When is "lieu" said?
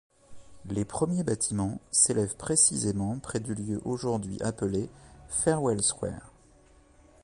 3.53-3.79